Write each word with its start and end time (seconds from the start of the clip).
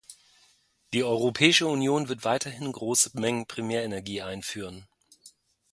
Die 0.93 1.03
Europäische 1.03 1.67
Union 1.67 2.09
wird 2.09 2.23
weiterhin 2.25 2.71
große 2.71 3.11
Mengen 3.19 3.45
Primärenergie 3.45 4.23
einführen. 4.23 4.87